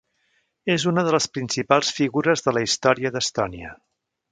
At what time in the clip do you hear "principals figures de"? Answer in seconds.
1.35-2.57